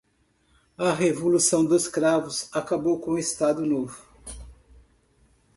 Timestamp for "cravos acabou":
1.87-2.99